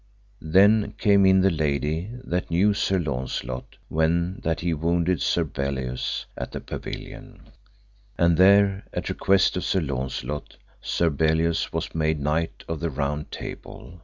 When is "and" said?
8.17-8.35